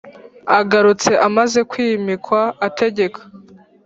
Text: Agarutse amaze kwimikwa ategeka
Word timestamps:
Agarutse 0.59 1.11
amaze 1.27 1.59
kwimikwa 1.71 2.41
ategeka 2.67 3.19